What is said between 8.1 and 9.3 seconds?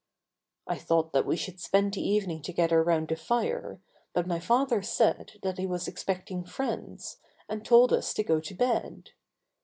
to go to bed.